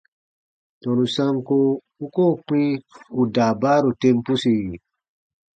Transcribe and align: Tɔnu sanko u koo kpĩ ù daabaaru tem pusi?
Tɔnu 0.81 1.03
sanko 1.15 1.55
u 2.03 2.05
koo 2.15 2.33
kpĩ 2.45 2.61
ù 3.19 3.21
daabaaru 3.35 3.89
tem 4.01 4.17
pusi? 4.25 4.55